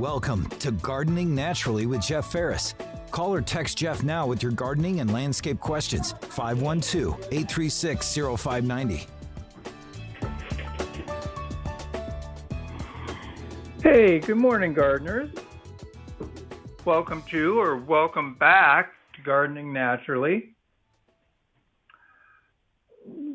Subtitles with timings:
[0.00, 2.74] Welcome to Gardening Naturally with Jeff Ferris.
[3.10, 6.12] Call or text Jeff now with your gardening and landscape questions.
[6.22, 9.06] 512 836 0590.
[13.82, 15.28] Hey, good morning, gardeners.
[16.86, 20.54] Welcome to or welcome back to Gardening Naturally.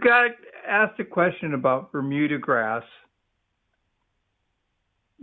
[0.03, 0.31] Got
[0.67, 2.81] asked a question about Bermuda grass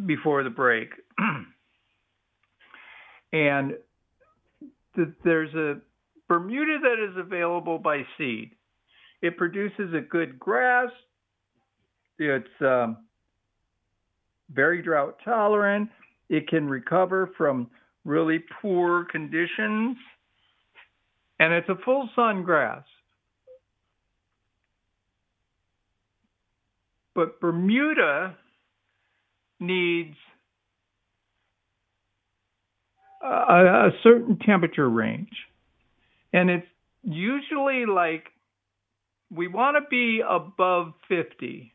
[0.07, 0.91] before the break.
[3.33, 3.73] and
[4.97, 5.81] th- there's a
[6.29, 8.53] Bermuda that is available by seed.
[9.21, 10.91] It produces a good grass.
[12.19, 12.99] It's um,
[14.53, 15.91] very drought tolerant.
[16.29, 17.69] It can recover from
[18.05, 19.97] really poor conditions.
[21.39, 22.85] And it's a full sun grass.
[27.15, 28.37] But Bermuda
[29.61, 30.17] needs
[33.23, 35.33] a, a certain temperature range.
[36.33, 36.67] And it's
[37.03, 38.25] usually like
[39.35, 41.73] we want to be above 50.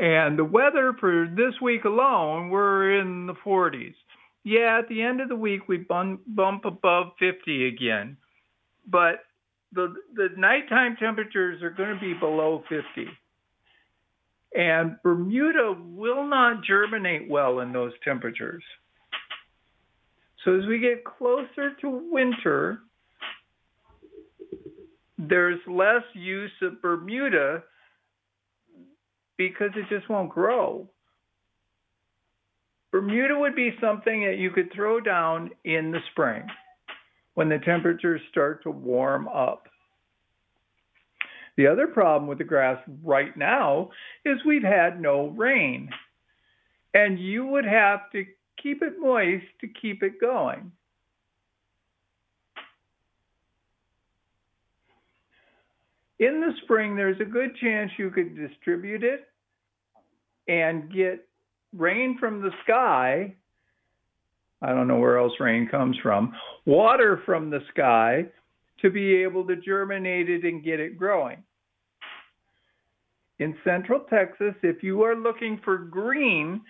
[0.00, 3.94] And the weather for this week alone, we're in the 40s.
[4.44, 8.16] Yeah, at the end of the week, we bump, bump above 50 again.
[8.86, 9.24] But
[9.72, 12.84] the, the nighttime temperatures are going to be below 50.
[14.54, 18.62] And Bermuda will not germinate well in those temperatures.
[20.44, 22.80] So as we get closer to winter,
[25.18, 27.64] there's less use of Bermuda
[29.36, 30.88] because it just won't grow.
[32.90, 36.44] Bermuda would be something that you could throw down in the spring
[37.34, 39.68] when the temperatures start to warm up.
[41.56, 43.90] The other problem with the grass right now
[44.24, 45.90] is we've had no rain.
[46.94, 48.24] And you would have to
[48.62, 50.72] keep it moist to keep it going.
[56.18, 59.28] In the spring, there's a good chance you could distribute it
[60.48, 61.28] and get
[61.76, 63.34] rain from the sky.
[64.60, 66.34] I don't know where else rain comes from,
[66.66, 68.26] water from the sky
[68.82, 71.44] to be able to germinate it and get it growing
[73.38, 76.60] in central Texas, if you are looking for green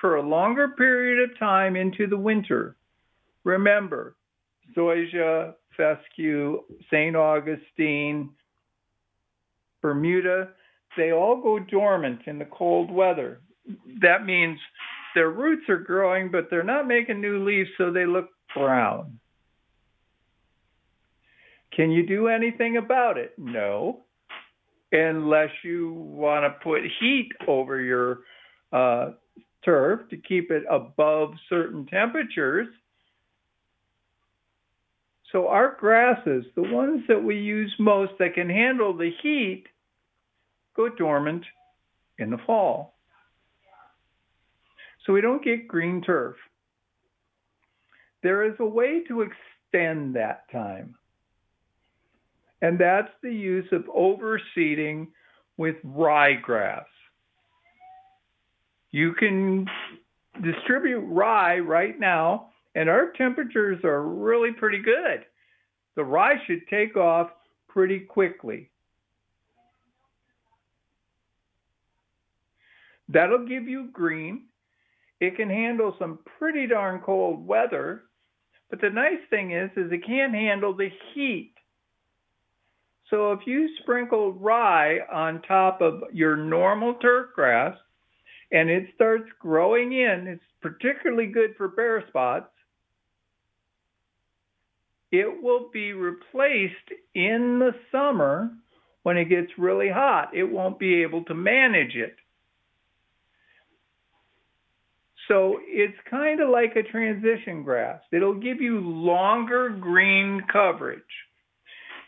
[0.00, 2.76] for a longer period of time into the winter,
[3.44, 4.16] remember
[4.76, 7.14] zoysia, fescue, St.
[7.14, 8.30] Augustine,
[9.80, 10.50] Bermuda,
[10.96, 13.40] they all go dormant in the cold weather.
[14.00, 14.58] That means
[15.14, 19.18] their roots are growing, but they're not making new leaves, so they look brown.
[21.74, 23.34] Can you do anything about it?
[23.36, 24.06] No
[24.92, 28.20] unless you want to put heat over your
[28.72, 29.12] uh,
[29.66, 32.68] turf to keep it above certain temperatures.
[35.32, 39.64] So our grasses, the ones that we use most that can handle the heat,
[40.74, 41.44] go dormant
[42.18, 42.94] in the fall.
[45.04, 46.36] So we don't get green turf.
[48.22, 50.94] There is a way to extend that time
[52.62, 55.08] and that's the use of overseeding
[55.56, 56.84] with ryegrass.
[58.96, 59.66] You can
[60.42, 65.26] distribute rye right now, and our temperatures are really pretty good.
[65.96, 67.28] The rye should take off
[67.68, 68.70] pretty quickly.
[73.10, 74.44] That'll give you green.
[75.20, 78.04] It can handle some pretty darn cold weather,
[78.70, 81.52] but the nice thing is, is it can't handle the heat
[83.10, 87.76] so if you sprinkle rye on top of your normal turf grass
[88.52, 92.50] and it starts growing in, it's particularly good for bare spots.
[95.12, 96.74] It will be replaced
[97.14, 98.50] in the summer
[99.02, 100.30] when it gets really hot.
[100.34, 102.16] It won't be able to manage it.
[105.28, 108.00] So it's kind of like a transition grass.
[108.12, 111.02] It'll give you longer green coverage.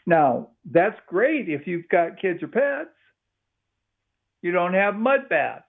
[0.07, 2.91] Now, that's great if you've got kids or pets.
[4.43, 5.65] You don't have mud baths.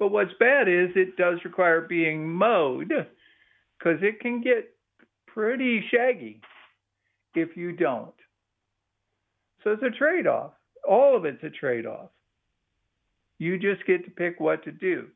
[0.00, 2.88] But what's bad is it does require being mowed
[3.78, 4.74] because it can get
[5.28, 6.40] pretty shaggy
[7.36, 8.12] if you don't.
[9.62, 10.52] So it's a trade off.
[10.88, 12.10] All of it's a trade off.
[13.38, 15.06] You just get to pick what to do.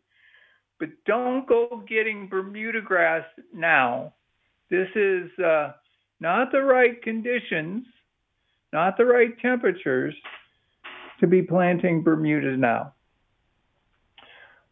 [0.78, 4.14] But don't go getting Bermuda grass now.
[4.70, 5.72] This is uh,
[6.20, 7.86] not the right conditions
[8.74, 10.14] not the right temperatures
[11.20, 12.92] to be planting Bermuda now.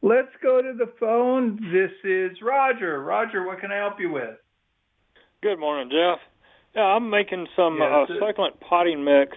[0.04, 1.60] Let's go to the phone.
[1.72, 3.00] This is Roger.
[3.00, 4.36] Roger, what can I help you with?
[5.42, 6.18] Good morning, Jeff.
[6.74, 9.36] Yeah, I'm making some Yes, uh, succulent potting mix,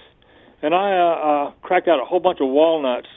[0.64, 3.08] and I uh, uh, cracked out a whole bunch of walnuts,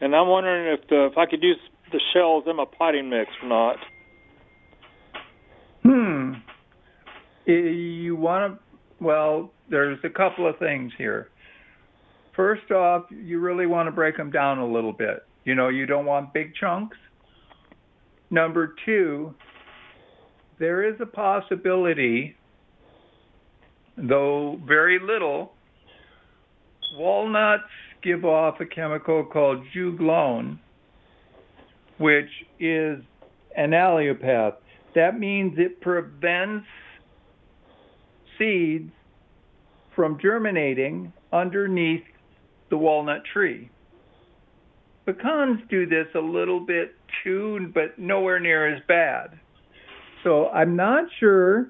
[0.00, 1.58] and I'm wondering if the, if I could use
[1.92, 3.76] the shells in my potting mix or not.
[5.82, 6.32] Hmm.
[7.44, 11.28] You want to, well, there's a couple of things here.
[12.34, 15.26] First off, you really want to break them down a little bit.
[15.46, 16.96] You know, you don't want big chunks.
[18.30, 19.32] Number two,
[20.58, 22.34] there is a possibility,
[23.96, 25.52] though very little,
[26.96, 27.62] walnuts
[28.02, 30.58] give off a chemical called juglone,
[31.98, 32.98] which is
[33.56, 34.54] an allopath.
[34.96, 36.66] That means it prevents
[38.36, 38.90] seeds
[39.94, 42.02] from germinating underneath
[42.68, 43.70] the walnut tree.
[45.06, 49.38] Pecans do this a little bit too, but nowhere near as bad.
[50.24, 51.68] So I'm not sure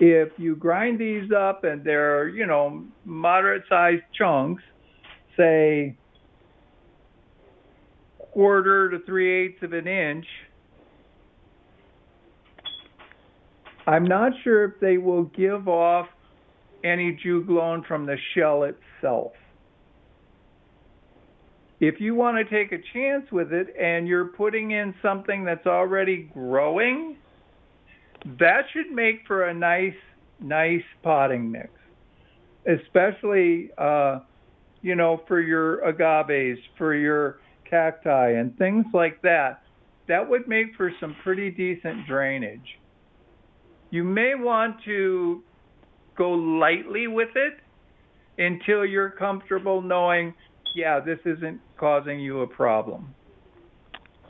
[0.00, 4.62] if you grind these up and they're, you know, moderate sized chunks,
[5.36, 5.96] say
[8.32, 10.26] quarter to three eighths of an inch,
[13.86, 16.06] I'm not sure if they will give off
[16.84, 19.32] any juglone from the shell itself.
[21.80, 25.66] If you want to take a chance with it and you're putting in something that's
[25.66, 27.16] already growing,
[28.40, 29.94] that should make for a nice,
[30.40, 31.70] nice potting mix,
[32.66, 34.20] especially, uh,
[34.82, 37.38] you know, for your agaves, for your
[37.68, 39.62] cacti, and things like that.
[40.08, 42.80] That would make for some pretty decent drainage.
[43.90, 45.42] You may want to
[46.16, 47.54] go lightly with it
[48.42, 50.34] until you're comfortable knowing,
[50.74, 53.14] yeah, this isn't causing you a problem.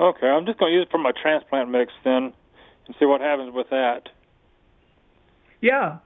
[0.01, 2.33] Okay, I'm just going to use it for my transplant mix then,
[2.87, 4.09] and see what happens with that.
[5.61, 5.99] Yeah.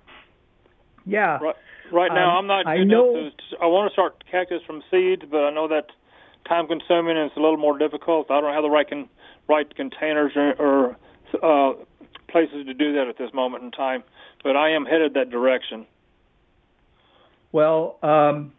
[1.04, 1.38] Yeah.
[1.42, 1.56] Right,
[1.92, 2.66] right now, Um, I'm not.
[2.66, 5.68] I good know- enough to, I want to start cactus from seeds, but I know
[5.68, 5.86] that
[6.48, 8.30] time consuming and it's a little more difficult.
[8.30, 9.08] I don't have the right con,
[9.48, 10.96] right containers or, or
[11.42, 11.74] uh,
[12.28, 14.02] places to do that at this moment in time.
[14.42, 15.86] But I am headed that direction.
[17.52, 18.54] Well, um,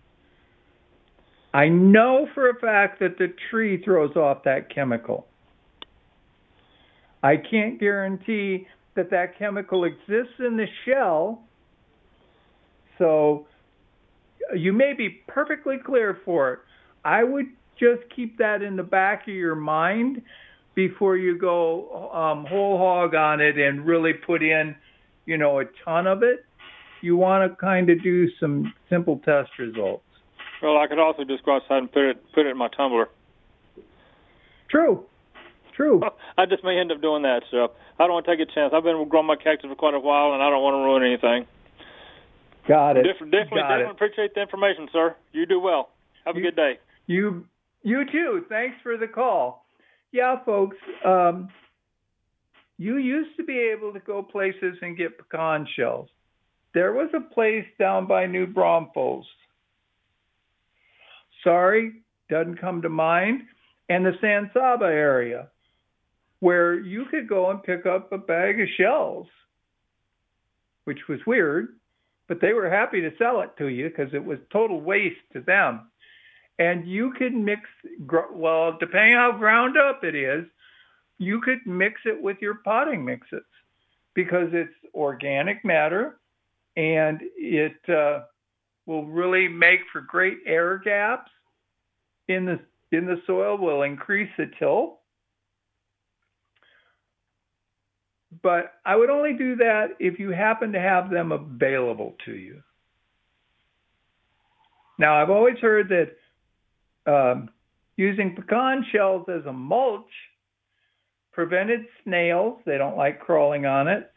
[1.54, 5.28] I know for a fact that the tree throws off that chemical.
[7.22, 11.44] I can't guarantee that that chemical exists in the shell.
[12.98, 13.46] So
[14.56, 16.60] you may be perfectly clear for it.
[17.06, 17.48] I would
[17.80, 20.22] just keep that in the back of your mind
[20.76, 24.76] before you go um, whole hog on it and really put in,
[25.26, 26.46] you know, a ton of it.
[27.02, 30.04] You want to kind of do some simple test results.
[30.64, 33.10] Well, I could also just go outside and put it put it in my tumbler.
[34.70, 35.06] True.
[35.76, 36.02] True.
[36.38, 37.42] I just may end up doing that.
[37.52, 38.74] So I don't want to take a chance.
[38.74, 41.04] I've been growing my cactus for quite a while, and I don't want to ruin
[41.04, 41.46] anything.
[42.68, 43.04] Got it.
[43.04, 43.92] Def- definitely, Got definitely it.
[43.92, 45.16] appreciate the information, sir.
[45.34, 45.90] You do well.
[46.26, 46.80] Have a You- good day.
[47.08, 47.46] You
[47.84, 48.46] you too.
[48.48, 49.66] Thanks for the call.
[50.14, 50.78] Yeah, folks.
[51.04, 51.50] Um,
[52.78, 56.08] you used to be able to go places and get pecan shells.
[56.74, 59.26] There was a place down by New Braunfels.
[61.44, 61.94] Sorry,
[62.30, 63.44] doesn't come to mind.
[63.90, 65.50] And the San Saba area,
[66.40, 69.28] where you could go and pick up a bag of shells,
[70.86, 71.76] which was weird,
[72.28, 75.42] but they were happy to sell it to you because it was total waste to
[75.42, 75.92] them
[76.60, 77.62] and you could mix
[78.32, 80.46] well depending how ground up it is
[81.18, 83.44] you could mix it with your potting mixes
[84.14, 86.20] because it's organic matter
[86.76, 88.22] and it uh,
[88.86, 91.32] will really make for great air gaps
[92.28, 92.60] in the
[92.96, 95.00] in the soil will increase the till
[98.42, 102.62] but I would only do that if you happen to have them available to you.
[104.98, 107.50] Now I've always heard that um,
[107.96, 110.12] using pecan shells as a mulch
[111.32, 114.12] prevented snails, they don't like crawling on it,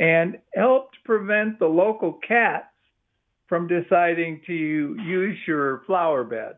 [0.00, 2.71] and helped prevent the local cats
[3.52, 6.54] from deciding to use your flower bed.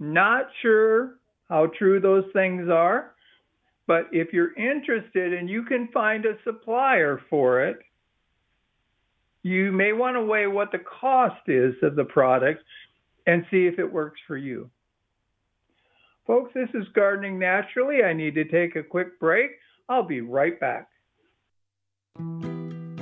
[0.00, 3.12] Not sure how true those things are,
[3.86, 7.78] but if you're interested and you can find a supplier for it,
[9.44, 12.64] you may want to weigh what the cost is of the product
[13.28, 14.68] and see if it works for you.
[16.26, 18.02] Folks, this is Gardening Naturally.
[18.02, 19.52] I need to take a quick break.
[19.88, 20.88] I'll be right back.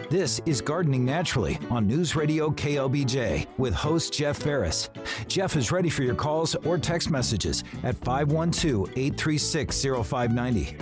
[0.09, 4.89] This is Gardening Naturally on News Radio KLBJ with host Jeff Ferris.
[5.27, 10.77] Jeff is ready for your calls or text messages at 512 836 0590.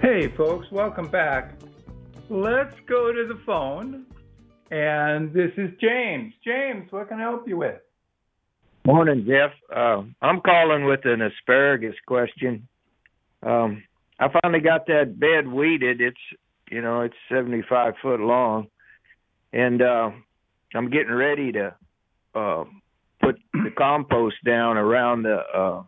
[0.00, 1.54] Hey, folks, welcome back.
[2.28, 4.06] Let's go to the phone.
[4.72, 6.34] And this is James.
[6.44, 7.80] James, what can I help you with?
[8.92, 9.52] Morning, Jeff.
[9.72, 12.66] Uh, I'm calling with an asparagus question.
[13.40, 13.84] Um,
[14.18, 16.00] I finally got that bed weeded.
[16.00, 16.18] It's
[16.72, 18.66] you know it's 75 foot long,
[19.52, 20.10] and uh,
[20.74, 21.76] I'm getting ready to
[22.34, 22.64] uh,
[23.22, 25.36] put the compost down around the.
[25.36, 25.82] Uh,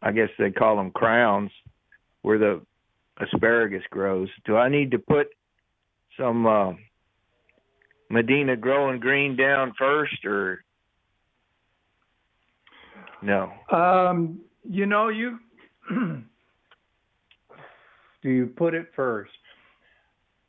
[0.00, 1.50] I guess they call them crowns,
[2.22, 2.60] where the
[3.20, 4.28] asparagus grows.
[4.44, 5.30] Do I need to put
[6.16, 6.74] some uh,
[8.08, 10.62] Medina growing green down first, or
[13.22, 13.52] no.
[13.70, 15.38] Um, you know, you
[18.22, 19.32] do you put it first?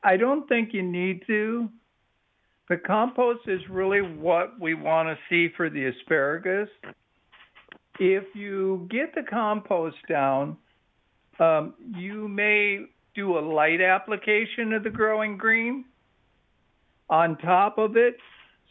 [0.03, 1.69] I don't think you need to.
[2.69, 6.69] The compost is really what we want to see for the asparagus.
[7.99, 10.57] If you get the compost down,
[11.39, 15.85] um, you may do a light application of the growing green
[17.09, 18.15] on top of it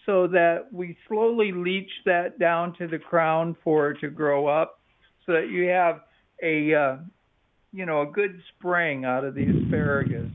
[0.06, 4.80] so that we slowly leach that down to the crown for it to grow up
[5.26, 6.00] so that you have
[6.42, 6.96] a uh,
[7.72, 10.28] you know a good spring out of the asparagus.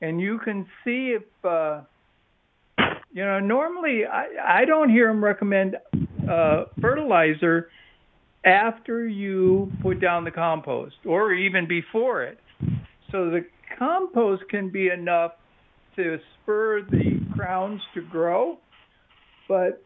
[0.00, 1.82] And you can see if uh,
[3.12, 5.76] you know normally I, I don't hear them recommend
[6.30, 7.68] uh, fertilizer
[8.44, 12.38] after you put down the compost or even before it.
[13.10, 13.44] So the
[13.78, 15.32] compost can be enough
[15.96, 18.58] to spur the crowns to grow
[19.52, 19.82] but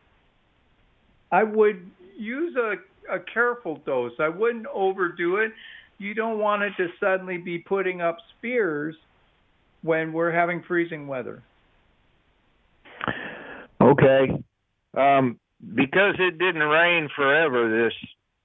[1.33, 2.75] I would use a,
[3.13, 4.13] a careful dose.
[4.21, 5.51] I wouldn't overdo it.
[5.99, 8.95] You don't want it to suddenly be putting up spears
[9.83, 11.43] when we're having freezing weather.
[13.81, 14.41] Okay.
[14.97, 15.41] Um,
[15.75, 17.95] because it didn't rain forever this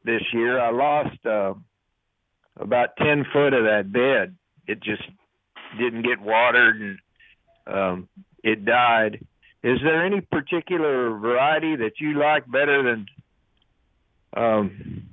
[0.04, 1.54] this year, I lost uh,
[2.60, 4.36] about ten foot of that bed.
[4.66, 5.04] It just
[5.78, 6.98] didn't get watered and
[7.68, 8.10] um,
[8.44, 9.24] it died.
[9.63, 13.06] Is there any particular variety that you like better than,
[14.36, 15.03] um,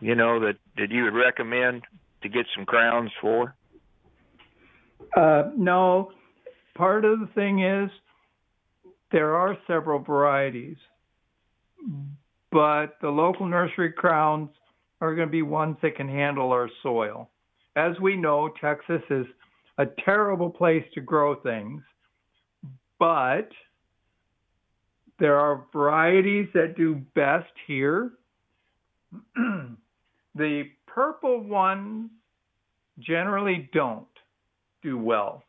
[0.00, 1.82] you know, that that you would recommend
[2.22, 3.54] to get some crowns for?
[5.16, 6.12] Uh, no.
[6.74, 7.90] Part of the thing is
[9.12, 10.76] there are several varieties,
[12.50, 14.50] but the local nursery crowns
[15.00, 17.30] are going to be ones that can handle our soil.
[17.76, 19.26] As we know, Texas is
[19.78, 21.82] a terrible place to grow things,
[22.98, 23.48] but
[25.18, 28.12] there are varieties that do best here.
[30.34, 32.10] the purple ones
[32.98, 34.06] generally don't
[34.82, 35.42] do well,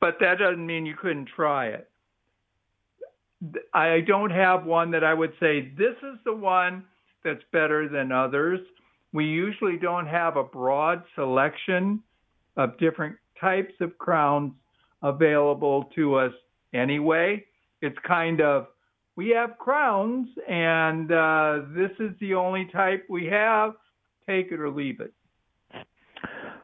[0.00, 1.88] but that doesn't mean you couldn't try it.
[3.72, 6.84] I don't have one that I would say this is the one
[7.24, 8.60] that's better than others.
[9.12, 12.02] We usually don't have a broad selection
[12.56, 14.52] of different types of crowns
[15.02, 16.32] available to us
[16.74, 17.44] anyway
[17.80, 18.66] it's kind of
[19.16, 23.72] we have crowns and uh, this is the only type we have.
[24.26, 25.12] Take it or leave it.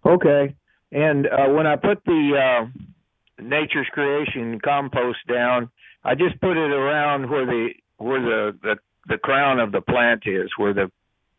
[0.04, 0.54] Okay.
[0.92, 5.68] And uh, when I put the uh, Nature's Creation compost down,
[6.04, 7.68] I just put it around where the
[7.98, 8.76] where the the,
[9.08, 10.90] the crown of the plant is, where the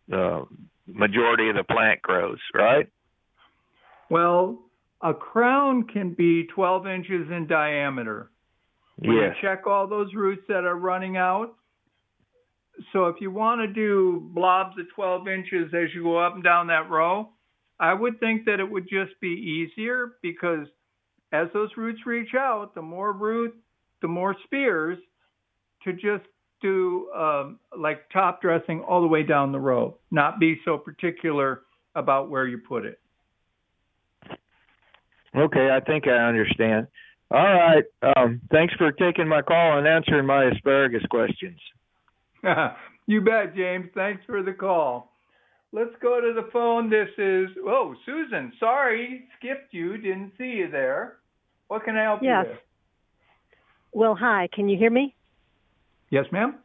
[0.09, 0.45] the
[0.85, 2.89] majority of the plant grows, right?
[4.09, 4.59] Well,
[5.01, 8.29] a crown can be 12 inches in diameter.
[8.99, 9.35] We yes.
[9.41, 11.55] check all those roots that are running out.
[12.93, 16.43] So if you want to do blobs of 12 inches as you go up and
[16.43, 17.29] down that row,
[17.79, 20.67] I would think that it would just be easier because
[21.31, 23.55] as those roots reach out, the more root,
[24.01, 24.97] the more spears
[25.83, 26.25] to just
[26.61, 31.61] do um, like top dressing all the way down the row, not be so particular
[31.95, 32.99] about where you put it.
[35.35, 36.87] Okay, I think I understand.
[37.29, 37.83] All right.
[38.15, 41.59] Um, thanks for taking my call and answering my asparagus questions.
[43.07, 43.89] you bet, James.
[43.93, 45.11] Thanks for the call.
[45.73, 46.89] Let's go to the phone.
[46.89, 48.53] This is, oh, Susan.
[48.59, 49.97] Sorry, skipped you.
[49.97, 51.17] Didn't see you there.
[51.67, 52.45] What can I help yes.
[52.45, 52.59] you with?
[53.91, 54.47] Well, hi.
[54.53, 55.13] Can you hear me?
[56.09, 56.55] Yes, ma'am.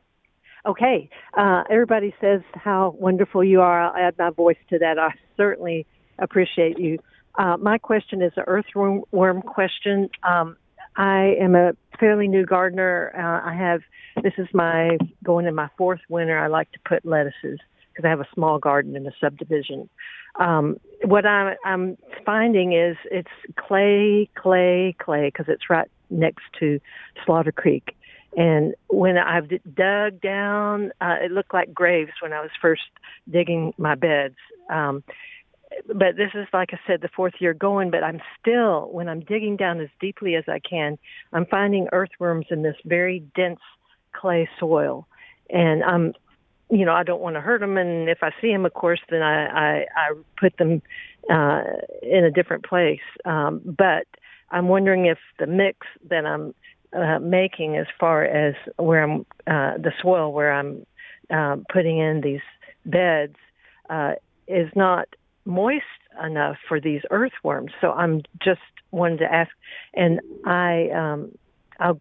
[0.65, 1.11] Okay.
[1.37, 3.81] Uh, everybody says how wonderful you are.
[3.81, 4.99] I'll add my voice to that.
[4.99, 5.87] I certainly
[6.21, 7.01] appreciate you
[7.37, 10.11] uh, my question is an earthworm question.
[10.23, 10.57] Um,
[10.97, 13.13] I am a fairly new gardener.
[13.17, 13.81] Uh, I have
[14.23, 16.39] this is my going in my fourth winter.
[16.39, 17.59] I like to put lettuces,
[17.93, 19.89] because I have a small garden in a subdivision.
[20.37, 26.81] Um, what I'm, I'm finding is it's clay, clay, clay because it's right next to
[27.25, 27.97] Slaughter Creek.
[28.37, 32.83] And when I've dug down, uh, it looked like graves when I was first
[33.31, 34.37] digging my beds.
[34.71, 35.05] Um,
[35.87, 37.91] but this is like I said, the fourth year going.
[37.91, 40.99] But I'm still, when I'm digging down as deeply as I can,
[41.33, 43.61] I'm finding earthworms in this very dense
[44.13, 45.07] clay soil,
[45.51, 46.15] and I'm,
[46.71, 47.77] you know, I don't want to hurt them.
[47.77, 50.83] And if I see them, of course, then I I, I put them
[51.31, 51.63] uh,
[52.03, 53.01] in a different place.
[53.25, 54.07] Um, but
[54.51, 56.55] I'm wondering if the mix that I'm
[56.93, 60.87] uh, making, as far as where I'm uh, the soil where I'm
[61.31, 62.41] uh, putting in these
[62.85, 63.37] beds,
[63.89, 64.15] uh,
[64.49, 65.09] is not
[65.45, 65.85] moist
[66.25, 67.73] enough for these earthworms.
[67.81, 69.51] So I'm just wanted to ask,
[69.95, 71.33] and I, um,
[71.79, 72.01] I'll,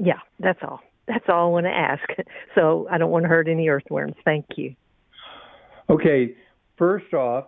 [0.00, 0.80] yeah, that's all.
[1.06, 2.02] That's all I want to ask.
[2.54, 4.14] So I don't want to hurt any earthworms.
[4.26, 4.74] Thank you.
[5.88, 6.34] Okay,
[6.76, 7.46] first off,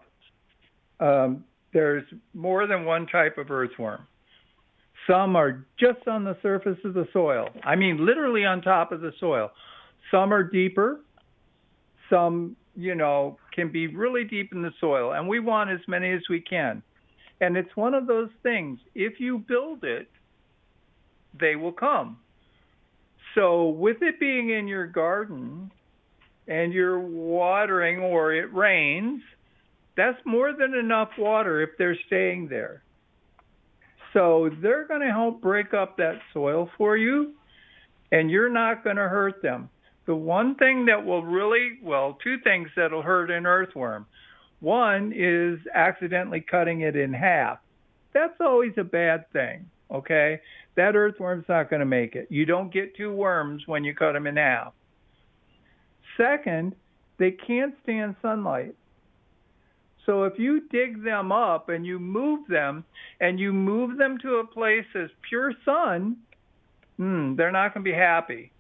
[0.98, 4.06] um, there's more than one type of earthworm.
[5.06, 7.48] Some are just on the surface of the soil.
[7.62, 9.50] I mean, literally on top of the soil.
[10.10, 11.00] Some are deeper.
[12.08, 15.12] Some, you know, can be really deep in the soil.
[15.12, 16.82] And we want as many as we can.
[17.40, 18.78] And it's one of those things.
[18.94, 20.08] If you build it,
[21.38, 22.18] they will come.
[23.34, 25.72] So, with it being in your garden
[26.46, 29.22] and you're watering or it rains,
[29.96, 32.82] that's more than enough water if they're staying there.
[34.12, 37.34] So they're going to help break up that soil for you,
[38.12, 39.68] and you're not going to hurt them.
[40.06, 44.06] The one thing that will really, well, two things that'll hurt an earthworm.
[44.60, 47.58] One is accidentally cutting it in half.
[48.12, 50.40] That's always a bad thing, okay?
[50.76, 52.28] That earthworm's not going to make it.
[52.30, 54.72] You don't get two worms when you cut them in half.
[56.16, 56.74] Second,
[57.18, 58.74] they can't stand sunlight.
[60.06, 62.84] So if you dig them up and you move them
[63.20, 66.16] and you move them to a place as pure sun,
[66.98, 68.52] hmm, they're not going to be happy.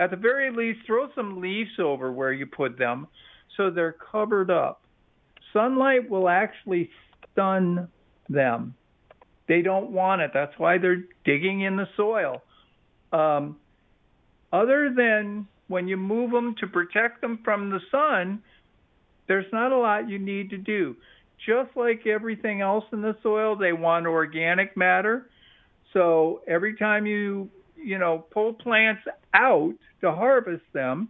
[0.00, 3.06] At the very least, throw some leaves over where you put them
[3.56, 4.80] so they're covered up.
[5.52, 6.88] Sunlight will actually
[7.30, 7.86] stun
[8.28, 8.74] them.
[9.46, 10.30] They don't want it.
[10.32, 12.42] That's why they're digging in the soil.
[13.12, 13.56] Um,
[14.52, 18.42] other than when you move them to protect them from the sun,
[19.28, 20.96] there's not a lot you need to do.
[21.46, 25.28] Just like everything else in the soil, they want organic matter.
[25.92, 27.50] So every time you,
[27.82, 29.02] you know, pull plants
[29.34, 31.08] out to harvest them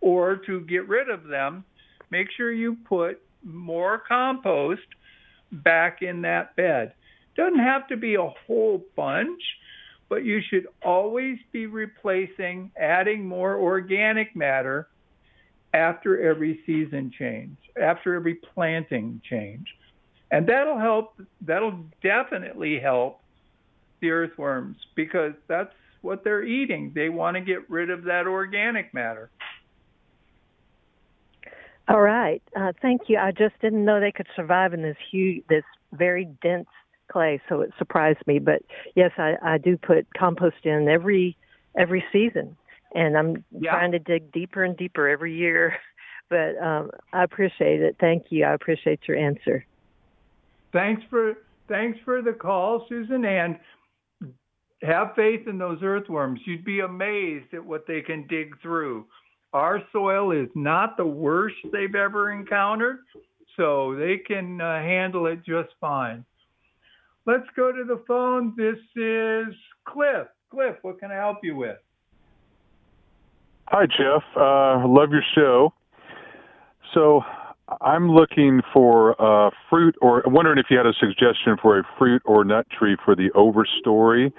[0.00, 1.64] or to get rid of them,
[2.10, 4.82] make sure you put more compost
[5.52, 6.92] back in that bed.
[7.36, 9.42] Doesn't have to be a whole bunch,
[10.08, 14.88] but you should always be replacing, adding more organic matter
[15.72, 19.66] after every season change, after every planting change.
[20.32, 23.20] And that'll help, that'll definitely help
[24.00, 26.92] the earthworms because that's what they're eating.
[26.94, 29.30] They want to get rid of that organic matter.
[31.88, 32.42] All right.
[32.54, 33.18] Uh, thank you.
[33.18, 36.68] I just didn't know they could survive in this huge, this very dense
[37.10, 38.38] clay, so it surprised me.
[38.38, 38.62] But
[38.94, 41.36] yes, I, I do put compost in every
[41.76, 42.56] every season
[42.94, 43.70] and I'm yeah.
[43.72, 45.76] trying to dig deeper and deeper every year.
[46.28, 47.96] But um, I appreciate it.
[47.98, 48.44] Thank you.
[48.44, 49.66] I appreciate your answer.
[50.72, 51.34] Thanks for
[51.66, 53.58] thanks for the call, Susan, and
[54.82, 56.40] have faith in those earthworms.
[56.44, 59.06] You'd be amazed at what they can dig through.
[59.52, 63.00] Our soil is not the worst they've ever encountered,
[63.56, 66.24] so they can uh, handle it just fine.
[67.26, 68.54] Let's go to the phone.
[68.56, 70.28] This is Cliff.
[70.50, 71.76] Cliff, what can I help you with?
[73.68, 74.22] Hi, Jeff.
[74.34, 75.72] Uh, love your show.
[76.94, 77.22] So
[77.80, 82.22] I'm looking for uh, fruit, or wondering if you had a suggestion for a fruit
[82.24, 84.32] or nut tree for the overstory,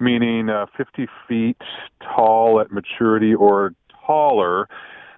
[0.00, 1.56] meaning uh, 50 feet
[2.02, 3.74] tall at maturity or
[4.06, 4.68] taller.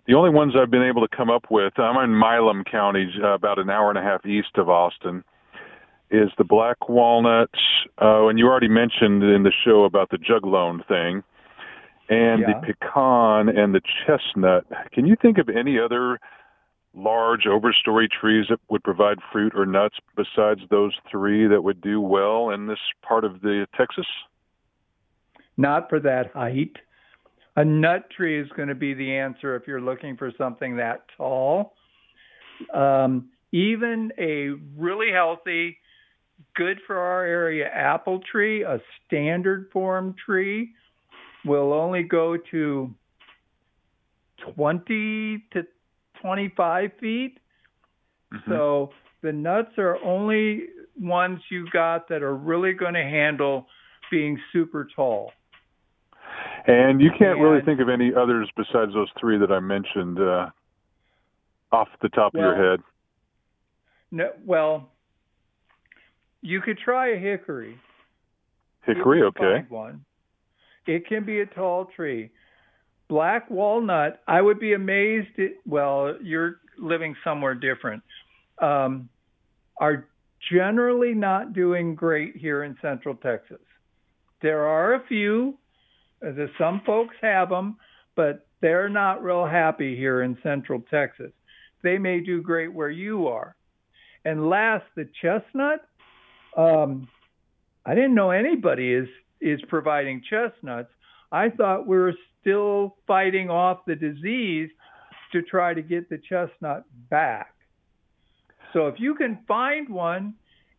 [0.07, 3.29] The only ones I've been able to come up with, I'm in Milam County, uh,
[3.29, 5.23] about an hour and a half east of Austin,
[6.11, 7.51] is the black walnut.
[8.01, 11.23] Uh, and you already mentioned in the show about the juglone thing
[12.09, 12.61] and yeah.
[12.61, 14.66] the pecan and the chestnut.
[14.93, 16.19] Can you think of any other
[16.93, 22.01] large overstory trees that would provide fruit or nuts besides those three that would do
[22.01, 24.07] well in this part of the Texas?
[25.61, 26.73] Not for that height.
[27.57, 31.05] A nut tree is going to be the answer if you're looking for something that
[31.18, 31.75] tall.
[32.73, 35.77] Um, even a really healthy,
[36.57, 40.73] good for our area apple tree, a standard form tree,
[41.44, 42.94] will only go to
[44.55, 45.62] 20 to
[46.23, 47.38] 25 feet.
[48.33, 48.51] Mm-hmm.
[48.51, 48.92] So
[49.23, 50.68] the nuts are only
[50.99, 53.66] ones you got that are really going to handle
[54.11, 55.33] being super tall.
[56.66, 60.51] And you can't really think of any others besides those three that I mentioned uh,
[61.73, 62.81] off the top of your head.
[64.11, 64.90] No, well,
[66.42, 67.79] you could try a hickory.
[68.85, 69.64] Hickory, okay.
[69.68, 70.05] One.
[70.87, 72.31] It can be a tall tree.
[73.09, 75.38] Black walnut, I would be amazed.
[75.38, 78.03] At, well, you're living somewhere different.
[78.61, 79.09] Um,
[79.79, 80.07] are
[80.53, 83.61] generally not doing great here in Central Texas.
[84.42, 85.59] There are a few.
[86.26, 87.76] Uh, the- Some folks have them,
[88.14, 91.33] but they're not real happy here in Central Texas.
[91.83, 93.56] They may do great where you are.
[94.24, 95.87] And last, the chestnut.
[96.56, 97.09] Um,
[97.87, 99.09] I didn't know anybody is
[99.40, 100.90] is providing chestnuts.
[101.33, 104.68] I thought we were still fighting off the disease
[105.33, 107.54] to try to get the chestnut back.
[108.74, 110.35] So if you can find one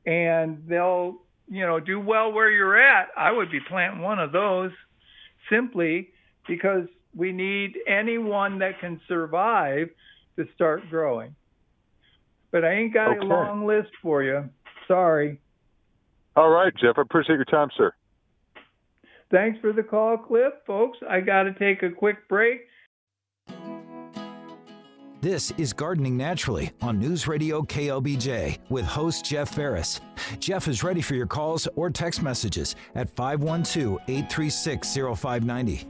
[0.06, 4.32] and they'll, you know, do well where you're at, I would be planting one of
[4.32, 4.71] those
[5.49, 6.10] simply
[6.47, 9.89] because we need anyone that can survive
[10.38, 11.36] to start growing.
[12.51, 13.19] But I ain't got Okay.
[13.19, 14.49] a long list for you.
[14.88, 15.39] Sorry.
[16.36, 16.97] All right, Jeff.
[16.97, 17.93] I appreciate your time, sir.
[19.30, 20.54] Thanks for the call, Cliff.
[20.65, 22.67] Folks, I got to take a quick break.
[25.22, 30.02] This is Gardening Naturally on News Radio KLBJ with host Jeff Ferris.
[30.40, 35.88] Jeff is ready for your calls or text messages at 512 836 0590.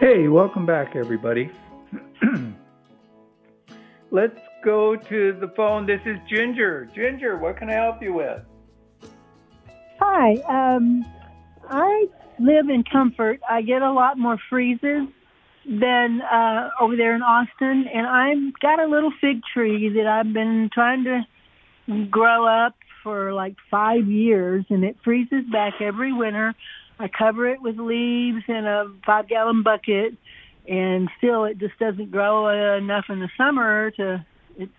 [0.00, 1.50] Hey, welcome back, everybody.
[4.10, 5.84] Let's go to the phone.
[5.84, 6.88] This is Ginger.
[6.94, 8.40] Ginger, what can I help you with?
[10.00, 10.36] Hi.
[10.48, 11.04] Um,
[11.68, 12.06] I
[12.38, 13.42] live in Comfort.
[13.46, 15.08] I get a lot more freezes
[15.68, 20.32] than uh, over there in Austin, and I've got a little fig tree that I've
[20.32, 26.54] been trying to grow up for like five years, and it freezes back every winter.
[26.98, 30.14] I cover it with leaves in a five-gallon bucket,
[30.66, 34.24] and still it just doesn't grow uh, enough in the summer to.
[34.56, 34.70] It,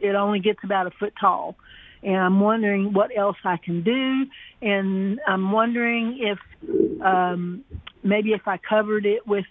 [0.00, 1.56] it only gets about a foot tall
[2.02, 4.26] and I'm wondering what else I can do.
[4.60, 7.64] And I'm wondering if um,
[8.02, 9.46] maybe if I covered it with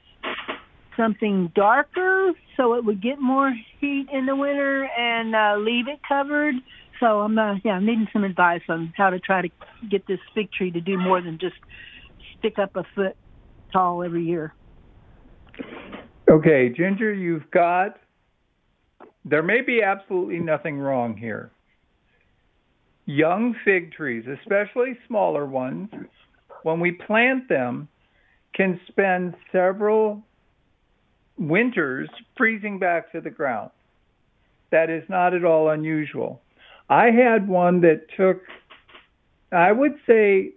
[0.97, 5.99] something darker so it would get more heat in the winter and uh, leave it
[6.08, 6.56] covered.
[6.99, 9.49] So I'm uh, yeah, I'm needing some advice on how to try to
[9.89, 11.56] get this fig tree to do more than just
[12.39, 13.15] stick up a foot
[13.71, 14.53] tall every year.
[16.29, 17.97] Okay, Ginger, you've got.
[19.25, 21.51] There may be absolutely nothing wrong here.
[23.06, 25.89] Young fig trees, especially smaller ones,
[26.63, 27.89] when we plant them,
[28.53, 30.23] can spend several
[31.37, 33.71] winters freezing back to the ground.
[34.71, 36.41] That is not at all unusual.
[36.89, 38.41] I had one that took,
[39.51, 40.53] I would say,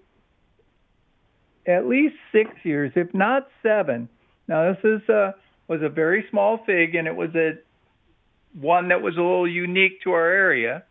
[1.66, 4.08] at least six years, if not seven.
[4.48, 5.34] Now this is a
[5.68, 7.58] was a very small fig, and it was a
[8.60, 10.84] one that was a little unique to our area.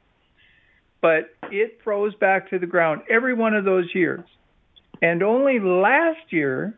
[1.02, 4.26] But it froze back to the ground every one of those years,
[5.02, 6.76] and only last year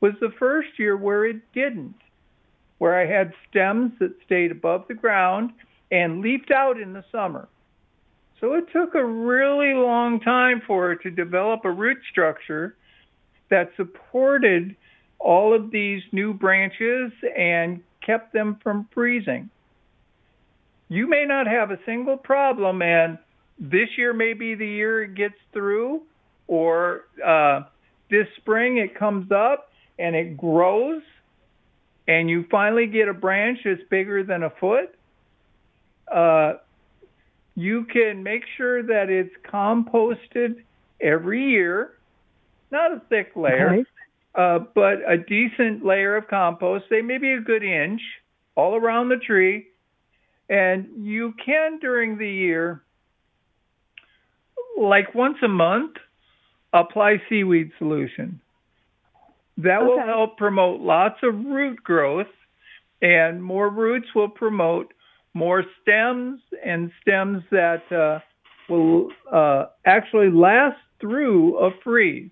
[0.00, 1.94] was the first year where it didn't,
[2.80, 5.52] where I had stems that stayed above the ground
[5.92, 7.46] and leafed out in the summer.
[8.40, 12.74] So it took a really long time for it to develop a root structure
[13.50, 14.74] that supported
[15.18, 19.50] all of these new branches and kept them from freezing.
[20.88, 23.18] You may not have a single problem, and
[23.58, 26.00] this year may be the year it gets through,
[26.48, 27.64] or uh,
[28.10, 31.02] this spring it comes up and it grows,
[32.10, 34.92] and you finally get a branch that's bigger than a foot.
[36.12, 36.54] Uh,
[37.54, 40.56] you can make sure that it's composted
[41.00, 41.92] every year,
[42.72, 43.84] not a thick layer Okay.
[44.34, 48.00] uh, but a decent layer of compost, say maybe a good inch,
[48.56, 49.68] all around the tree.
[50.48, 52.82] And you can during the year,
[54.76, 55.92] like once a month,
[56.72, 58.40] apply seaweed solution.
[59.62, 62.26] That will help promote lots of root growth,
[63.02, 64.92] and more roots will promote
[65.34, 68.20] more stems and stems that uh,
[68.68, 72.30] will uh, actually last through a freeze.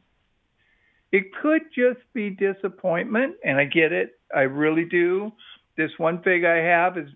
[1.11, 4.19] It could just be disappointment, and I get it.
[4.35, 5.33] I really do.
[5.77, 7.09] This one fig I have is,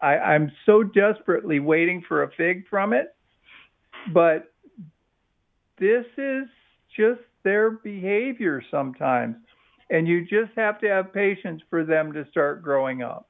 [0.00, 3.14] I, I'm so desperately waiting for a fig from it,
[4.12, 4.52] but
[5.78, 6.44] this is
[6.96, 9.36] just their behavior sometimes.
[9.92, 13.28] And you just have to have patience for them to start growing up.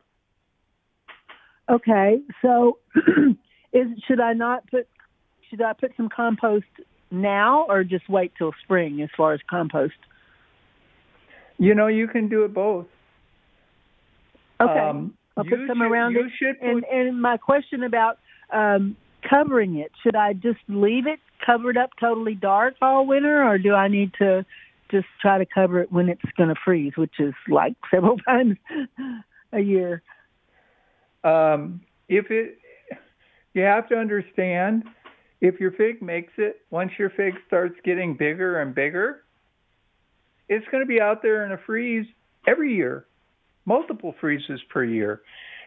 [1.71, 2.79] Okay, so
[3.73, 4.89] is should I not put
[5.51, 6.65] should I put some compost
[7.11, 9.95] now or just wait till spring as far as compost?
[11.59, 12.87] You know, you can do it both.
[14.61, 14.79] Okay.
[14.79, 16.25] Um, I'll put some should- around it.
[16.39, 18.19] put- And and my question about
[18.53, 18.97] um,
[19.29, 23.75] covering it, should I just leave it covered up totally dark all winter, or do
[23.75, 24.45] I need to
[24.93, 28.57] just try to cover it when it's going to freeze, which is like several times
[29.53, 30.03] a year?
[31.25, 32.59] um, if it,
[33.55, 34.85] you have to understand,
[35.41, 39.23] if your fig makes it, once your fig starts getting bigger and bigger,
[40.49, 42.07] it's going to be out there in a freeze
[42.47, 43.07] every year,
[43.65, 45.23] multiple freezes per year,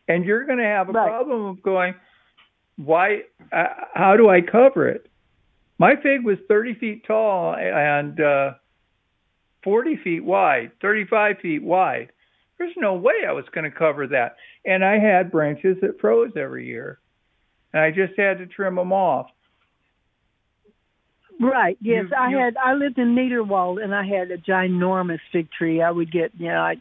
[0.07, 1.07] and you're going to have a Right.
[1.09, 1.95] problem of going,
[2.77, 3.21] why?
[3.51, 5.07] Uh, how do I cover it?
[5.79, 8.53] My fig was 30 feet tall and uh,
[9.65, 12.11] 40 feet wide, 35 feet wide.
[12.57, 14.37] There's no way I was going to cover that.
[14.65, 16.99] And I had branches that froze every year.
[17.73, 19.27] And I just had to trim them off.
[21.41, 21.77] Right.
[21.81, 22.55] Yes, You- I you- had.
[22.55, 25.81] I lived in Niederwald, and I had a ginormous fig tree.
[25.81, 26.79] I would get, you know, like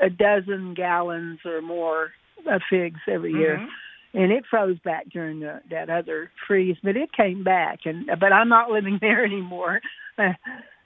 [0.00, 2.12] a dozen gallons or more
[2.46, 3.68] of figs every year, Mhm.
[4.14, 7.84] and it froze back during the, that other freeze, but it came back.
[7.84, 9.80] And but I'm not living there anymore,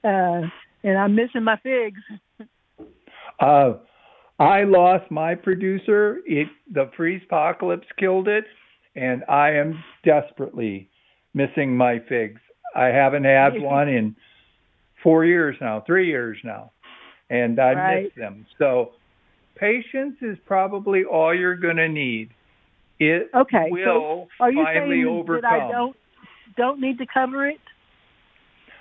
[0.02, 0.48] uh,
[0.84, 2.00] and I'm missing my figs.
[3.40, 3.74] Uh,
[4.38, 6.18] I lost my producer.
[6.26, 8.44] It the freeze apocalypse killed it,
[8.94, 10.88] and I am desperately
[11.34, 12.40] missing my figs.
[12.76, 14.14] I haven't had one in
[15.02, 16.70] four years now, three years now,
[17.30, 18.02] and I Right.
[18.04, 18.46] miss them.
[18.58, 18.92] So
[19.56, 22.30] patience is probably all you're going to need.
[23.00, 25.42] It Okay, so will Are you finally saying overcome.
[25.42, 25.96] that I don't
[26.56, 27.58] don't need to cover it?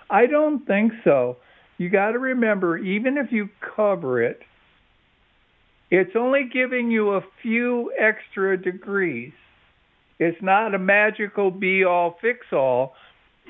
[0.10, 1.38] I don't think so.
[1.82, 4.42] You got to remember, even if you cover it,
[5.90, 9.34] it's only giving you a few extra degrees.
[10.20, 12.94] It's not a magical be all fix all.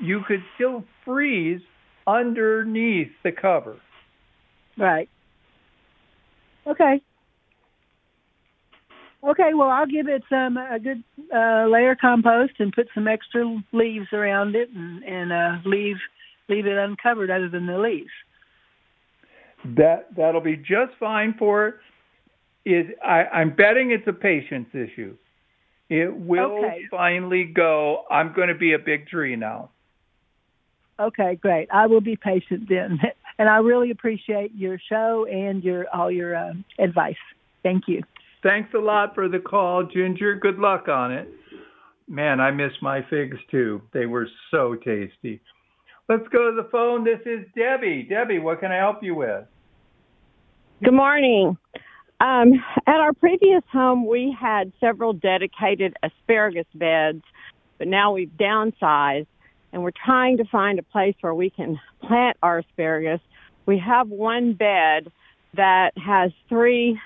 [0.00, 1.60] You could still freeze
[2.06, 3.76] underneath the cover.
[4.78, 5.10] Right.
[6.66, 7.02] Okay.
[9.22, 13.62] Okay, well, I'll give it some a good uh, layer compost and put some extra
[13.72, 15.96] leaves around it, and, and uh, leave
[16.52, 18.10] leave it uncovered other than the leaves.
[19.76, 21.74] That that'll be just fine for it.
[22.64, 25.16] Is I, I'm betting it's a patience issue.
[25.88, 26.82] It will Okay.
[26.90, 28.04] finally go.
[28.10, 29.70] I'm going to be a big tree now.
[30.98, 31.68] Okay, great.
[31.72, 33.00] I will be patient then,
[33.38, 37.16] and I really appreciate your show and your all your uh, advice.
[37.62, 38.02] Thank you.
[38.42, 40.34] Thanks a lot for the call, Ginger.
[40.34, 41.28] Good luck on it.
[42.08, 43.82] Man, I miss my figs too.
[43.92, 45.40] They were so tasty.
[46.12, 47.04] Let's go to the phone.
[47.04, 48.02] This is Debbie.
[48.02, 49.46] Debbie, what can I help you with?
[50.84, 51.56] Good morning.
[52.20, 52.52] Um,
[52.86, 57.22] at our previous home, we had several dedicated asparagus beds,
[57.78, 59.26] but now we've downsized
[59.72, 63.22] and we're trying to find a place where we can plant our asparagus.
[63.64, 65.10] We have one bed
[65.54, 67.00] that has three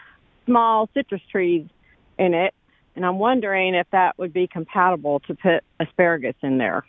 [0.46, 1.68] small citrus trees
[2.18, 2.54] in it,
[2.96, 6.84] and I'm wondering if that would be compatible to put asparagus in there.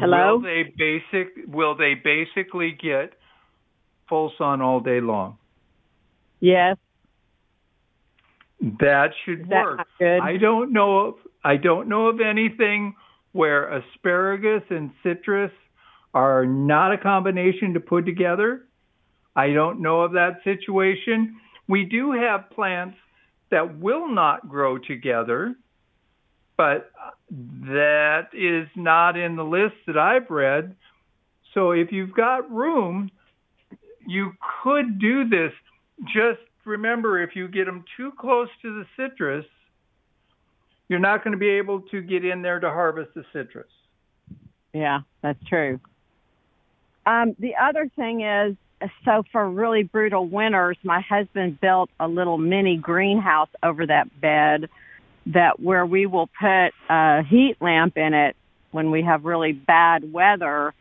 [0.00, 0.36] Hello?
[0.36, 3.14] Will they basic will they basically get
[4.08, 5.38] full sun all day long?
[6.40, 6.76] Yes,
[8.60, 9.80] That should is work.
[10.00, 12.94] I don't know of I don't know of anything
[13.32, 15.52] where asparagus and citrus
[16.14, 18.64] are not a combination to put together.
[19.36, 21.36] I don't know of that situation.
[21.68, 22.96] We do have plants
[23.50, 25.54] that will not grow together,
[26.58, 26.90] but
[27.70, 30.74] that is not in the list that I've read.
[31.54, 33.10] So if you've got room,
[34.06, 35.52] you could do this.
[36.04, 39.46] Just remember if you get them too close to the citrus,
[40.88, 43.70] you're not going to be able to get in there to harvest the citrus.
[44.74, 45.80] Yeah, that's true.
[47.06, 48.56] Um, the other thing is,
[49.04, 54.68] so for really brutal winters, my husband built a little mini greenhouse over that bed
[55.32, 58.36] that where we will put a heat lamp in it
[58.70, 60.74] when we have really bad weather.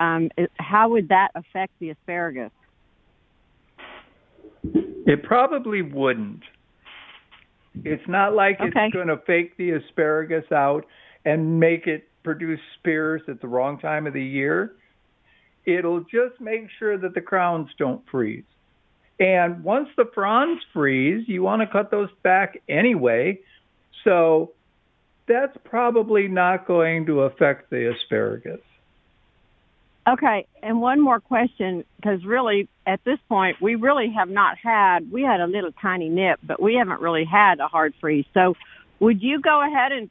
[0.00, 2.50] Um, it, how would that affect the asparagus?
[4.64, 6.42] It probably wouldn't.
[7.84, 8.86] It's not like Okay.
[8.86, 10.84] it's going to fake the asparagus out
[11.24, 14.72] and make it produce spears at the wrong time of the year.
[15.64, 18.44] It'll just make sure that the crowns don't freeze.
[19.20, 23.40] And once the fronds freeze, you want to cut those back anyway.
[24.04, 24.52] So
[25.26, 28.60] that's probably not going to affect the asparagus.
[30.08, 35.12] Okay, and one more question because really at this point we really have not had
[35.12, 38.24] we had a little tiny nip, but we haven't really had a hard freeze.
[38.32, 38.54] So,
[39.00, 40.10] would you go ahead and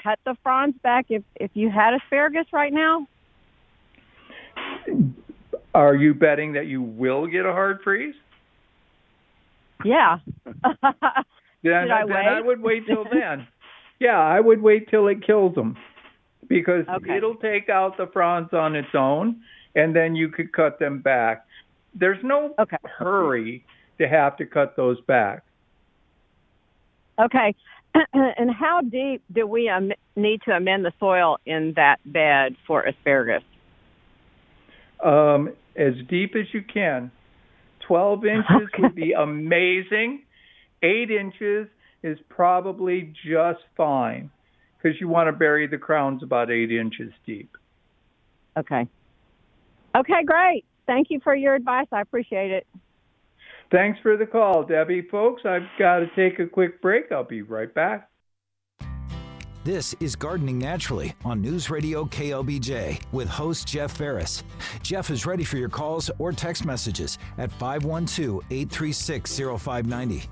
[0.00, 3.08] cut the fronds back if if you had asparagus right now?
[5.74, 8.14] Are you betting that you will get a hard freeze?
[9.84, 10.18] Yeah.
[11.64, 12.16] then, I then?
[12.16, 13.48] I would wait till then.
[14.00, 15.76] yeah, I would wait till it kills them
[16.48, 17.16] because Okay.
[17.16, 19.40] it'll take out the fronds on its own,
[19.74, 21.44] and then you could cut them back.
[21.94, 22.76] There's no Okay.
[22.84, 23.64] hurry
[24.00, 25.42] to have to cut those back.
[27.20, 27.54] Okay.
[28.12, 32.82] and how deep do we um, need to amend the soil in that bed for
[32.82, 33.42] asparagus?
[35.04, 37.10] um, as deep as you can.
[37.86, 40.22] 12 inches would be amazing.
[40.84, 41.66] 8 inches
[42.02, 44.30] is probably just fine
[44.76, 47.56] because you want to bury the crowns about 8 inches deep.
[48.56, 48.86] Okay.
[49.96, 50.64] Okay, great.
[50.86, 51.86] Thank you for your advice.
[51.90, 52.66] I appreciate it.
[53.72, 55.02] Thanks for the call, Debbie.
[55.10, 57.10] Folks, I've got to take a quick break.
[57.10, 58.10] I'll be right back.
[59.64, 64.44] This is Gardening Naturally on News Radio KLBJ with host Jeff Ferris.
[64.82, 70.28] Jeff is ready for your calls or text messages at 512 836 0590.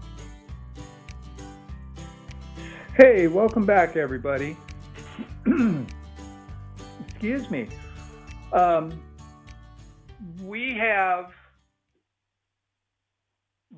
[2.94, 4.55] Hey, welcome back, everybody.
[7.09, 7.68] Excuse me.
[8.52, 9.02] Um,
[10.42, 11.31] we have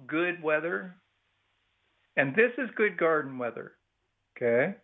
[0.09, 0.97] good weather,
[2.17, 3.75] and this is good garden weather.
[4.37, 4.75] Okay.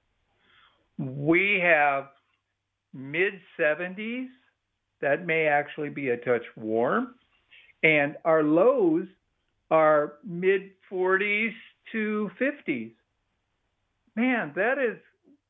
[0.97, 2.11] We have
[2.95, 4.29] mid 70s.
[5.01, 7.17] That may actually be a touch warm.
[7.83, 9.09] And our lows
[9.73, 11.51] are mid 40s
[11.91, 12.93] to 50s
[14.17, 14.99] man, that is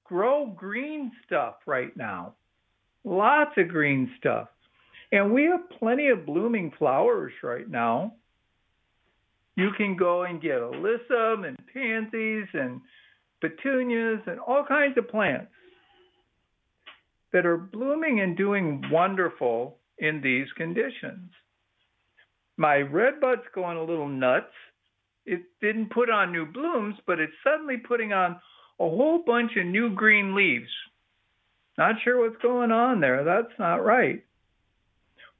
[0.04, 2.34] grow green stuff right now.
[3.04, 4.48] Lots of green stuff.
[5.12, 8.14] And we have plenty of blooming flowers right now.
[9.56, 12.80] You can go and get alyssum and pansies and
[13.40, 15.50] petunias and all kinds of plants
[17.32, 21.30] that are blooming and doing wonderful in these conditions.
[22.56, 24.52] My redbud's going a little nuts.
[25.26, 28.32] It didn't put on new blooms, but it's suddenly putting on
[28.78, 30.70] a whole bunch of new green leaves.
[31.76, 33.24] Not sure what's going on there.
[33.24, 34.24] That's not right.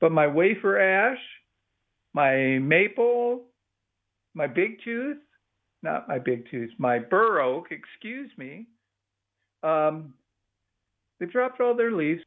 [0.01, 1.19] But my wafer ash,
[2.13, 3.43] my maple,
[4.35, 5.19] my big tooth,
[5.83, 8.67] not my big tooth, my bur oak, excuse me,
[9.63, 10.15] um,
[11.19, 12.23] they've dropped all their leaves.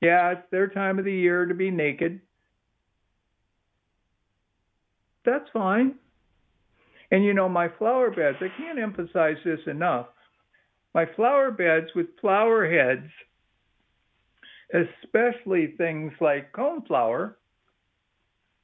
[0.00, 2.20] Yeah, it's their time of the year to be naked.
[5.26, 5.96] That's fine.
[7.10, 10.06] And you know, my flower beds, I can't emphasize this enough.
[10.94, 13.10] My flower beds with flower heads,
[14.72, 17.34] especially things like coneflower,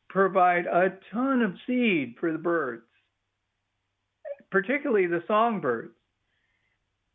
[0.09, 2.87] provide a ton of seed for the birds,
[4.51, 5.95] particularly the songbirds.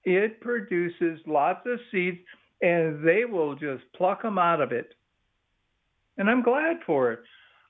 [0.04, 2.20] It produces lots of seeds
[2.62, 4.94] and they will just pluck them out of it.
[6.18, 7.20] And I'm glad for it.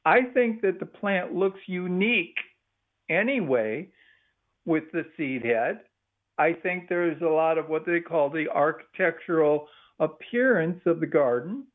[0.08, 2.38] I think that the plant looks unique
[3.10, 3.90] anyway
[4.64, 5.82] with the seed head.
[6.38, 9.68] I think there's a lot of what they call the architectural
[10.00, 11.66] appearance of the garden,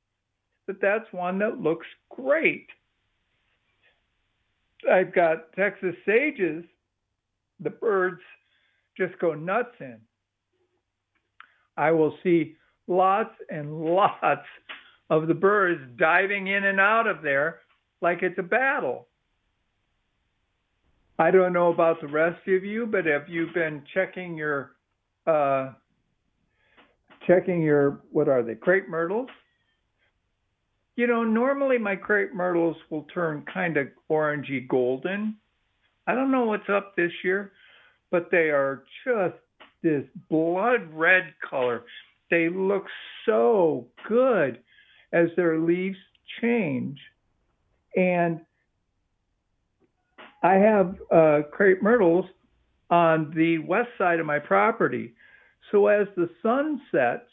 [0.67, 2.69] but that's one that looks great.
[4.91, 6.65] I've got Texas sages,
[7.61, 8.23] the birds
[8.97, 9.99] just go nuts in.
[11.77, 12.57] I will see
[12.89, 14.47] lots and lots
[15.11, 17.59] of the birds diving in and out of there
[18.03, 19.07] like it's a battle.
[21.19, 24.73] I don't know about the rest of you, but have you been checking your
[25.27, 25.73] uh,
[27.27, 29.29] checking your what are they crepe myrtles?
[30.97, 35.37] You know, normally my crepe myrtles will turn kind of orangey golden.
[36.07, 37.53] I don't know what's up this year,
[38.11, 39.37] but they are just
[39.83, 41.85] this blood red color.
[42.31, 42.85] They look
[43.27, 44.59] so good
[45.13, 45.99] as their leaves
[46.41, 46.99] change.
[47.97, 48.41] And
[50.43, 52.27] I have uh, crepe myrtles
[52.91, 55.15] on the west side of my property.
[55.71, 57.29] So as the sun sets,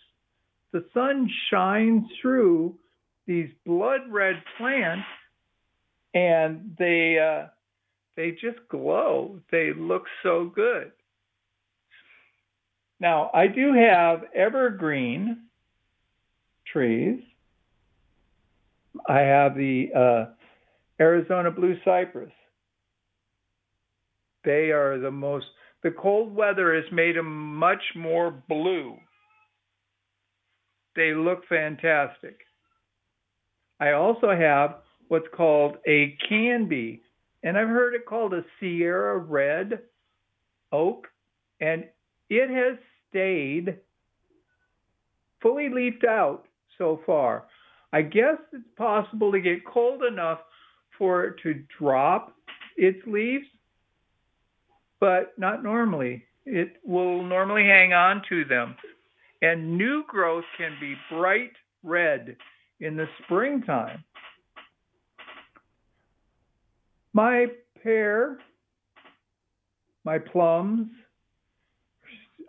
[0.71, 2.75] the sun shines through
[3.25, 5.07] these blood red plants,
[6.13, 7.47] and they uh,
[8.15, 9.39] they just glow.
[9.51, 10.91] They look so good.
[12.99, 15.43] Now I do have evergreen
[16.71, 17.21] trees.
[19.07, 20.25] I have the uh,
[20.99, 22.31] Arizona blue cypress.
[24.43, 25.45] They are the most
[25.83, 28.97] The cold weather has made them much more blue.
[30.95, 32.37] They look fantastic.
[33.79, 37.01] I also have what's called a canby,
[37.43, 39.79] and I've heard it called a Sierra Red
[40.71, 41.07] oak,
[41.61, 41.85] and
[42.29, 42.77] it has
[43.09, 43.77] stayed
[45.41, 46.45] fully leafed out
[46.77, 47.45] so far.
[47.93, 50.39] I guess it's possible to get cold enough
[50.99, 52.35] for it to drop
[52.77, 53.47] its leaves,
[54.99, 56.25] but not normally.
[56.45, 58.75] It will normally hang on to them.
[59.41, 62.35] And new growth can be bright red
[62.81, 64.03] in the springtime.
[67.13, 67.47] My
[67.81, 68.37] pear,
[70.03, 70.89] my plums,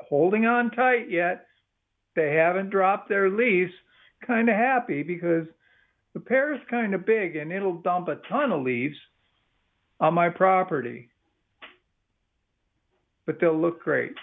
[0.01, 1.47] holding on tight yet.
[2.17, 3.73] They haven't dropped their leaves.
[4.27, 5.47] Kind of happy because
[6.15, 8.97] the pear is kind of big and it'll dump a ton of leaves
[10.01, 11.09] on my property.
[13.27, 14.15] But they'll look great.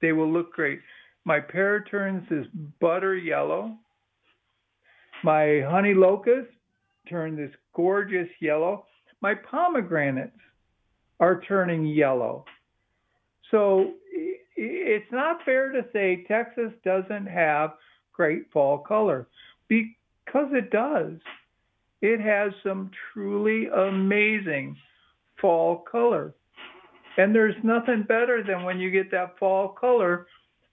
[0.00, 0.80] They will look great.
[1.24, 2.46] My pear turns this
[2.80, 3.74] butter yellow.
[5.24, 6.50] My honey locust
[7.08, 8.86] turn this gorgeous yellow.
[9.20, 10.38] My pomegranates
[11.18, 12.44] are turning yellow.
[13.50, 13.94] So
[14.56, 17.74] it's not fair to say Texas doesn't have
[18.12, 19.26] great fall color
[20.26, 21.12] because it does.
[22.02, 24.76] It has some truly amazing
[25.40, 26.34] fall color.
[27.16, 30.26] And there's nothing better than when you get that fall color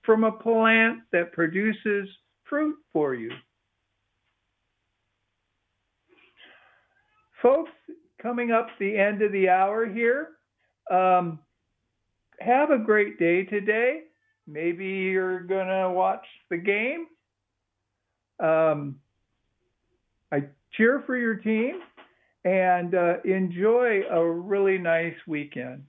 [0.04, 2.10] from a plant that produces
[2.44, 3.32] fruit for you.
[7.42, 7.72] Folks,
[8.22, 10.30] coming up the end of the hour here,
[10.92, 11.40] um,
[12.40, 14.02] have a great day today.
[14.48, 17.08] Maybe you're going to watch the game.
[18.40, 18.98] Um,
[20.34, 21.82] I cheer for your team
[22.44, 25.84] and uh, enjoy a really nice weekend.